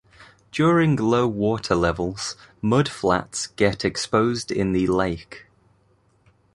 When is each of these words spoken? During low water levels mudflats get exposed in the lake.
During 0.51 0.95
low 0.95 1.27
water 1.27 1.75
levels 1.75 2.35
mudflats 2.63 3.55
get 3.55 3.85
exposed 3.85 4.51
in 4.51 4.71
the 4.71 4.87
lake. 4.87 5.45